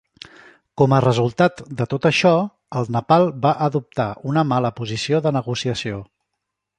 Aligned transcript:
Com 0.81 0.93
a 0.97 1.01
resultat 1.05 1.61
de 1.81 1.85
tot 1.91 2.07
això, 2.09 2.31
el 2.81 2.89
Nepal 2.95 3.29
va 3.43 3.51
adoptar 3.67 4.07
una 4.33 4.45
mala 4.55 4.73
posició 4.81 5.21
de 5.27 5.35
negociació. 5.39 6.01